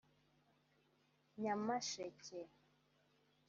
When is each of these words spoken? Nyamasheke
Nyamasheke 1.41 2.39